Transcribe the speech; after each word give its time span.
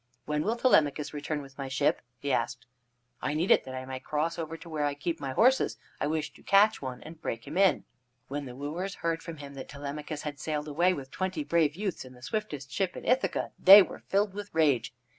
"When 0.25 0.41
will 0.43 0.55
Telemachus 0.55 1.13
return 1.13 1.43
with 1.43 1.59
my 1.59 1.67
ship?" 1.67 2.01
he 2.17 2.33
asked. 2.33 2.65
"I 3.21 3.35
need 3.35 3.51
it 3.51 3.65
that 3.65 3.75
I 3.75 3.85
may 3.85 3.99
cross 3.99 4.39
over 4.39 4.57
to 4.57 4.67
where 4.67 4.83
I 4.83 4.95
keep 4.95 5.19
my 5.19 5.33
horses. 5.33 5.77
I 5.99 6.07
wish 6.07 6.33
to 6.33 6.41
catch 6.41 6.81
one 6.81 7.03
and 7.03 7.21
break 7.21 7.45
him 7.45 7.55
in." 7.55 7.83
When 8.27 8.45
the 8.45 8.55
wooers 8.55 8.95
heard 9.05 9.21
from 9.21 9.37
him 9.37 9.53
that 9.53 9.69
Telemachus 9.69 10.23
had 10.23 10.39
sailed 10.39 10.67
away 10.67 10.91
with 10.95 11.11
twenty 11.11 11.43
brave 11.43 11.75
youths, 11.75 12.03
in 12.03 12.13
the 12.13 12.23
swiftest 12.23 12.71
ship 12.71 12.97
in 12.97 13.05
Ithaca, 13.05 13.51
they 13.59 13.83
were 13.83 13.99
filled 14.07 14.33
with 14.33 14.49
rage. 14.53 14.91